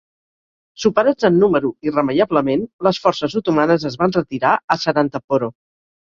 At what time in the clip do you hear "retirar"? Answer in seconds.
4.17-4.55